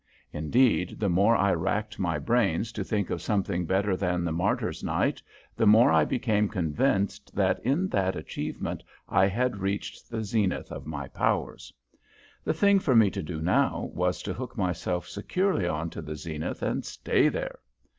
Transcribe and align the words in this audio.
Indeed, 0.33 0.99
the 0.99 1.09
more 1.09 1.35
I 1.35 1.53
racked 1.53 1.99
my 1.99 2.17
brains 2.17 2.71
to 2.71 2.83
think 2.83 3.11
of 3.11 3.21
something 3.21 3.67
better 3.67 3.95
than 3.95 4.23
the 4.23 4.31
"Martyrs' 4.31 4.83
Night," 4.83 5.21
the 5.55 5.67
more 5.67 5.91
I 5.91 6.05
became 6.05 6.49
convinced 6.49 7.35
that 7.35 7.63
in 7.63 7.87
that 7.89 8.15
achievement 8.15 8.81
I 9.07 9.27
had 9.27 9.57
reached 9.57 10.09
the 10.09 10.23
zenith 10.23 10.71
of 10.71 10.87
my 10.87 11.07
powers. 11.07 11.71
The 12.43 12.53
thing 12.55 12.79
for 12.79 12.95
me 12.95 13.11
to 13.11 13.21
do 13.21 13.43
now 13.43 13.91
was 13.93 14.23
to 14.23 14.33
hook 14.33 14.57
myself 14.57 15.07
securely 15.07 15.67
on 15.67 15.91
to 15.91 16.01
the 16.01 16.15
zenith 16.15 16.63
and 16.63 16.83
stay 16.83 17.29
there. 17.29 17.59